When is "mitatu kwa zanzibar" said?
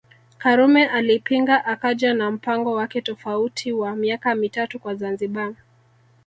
4.35-5.53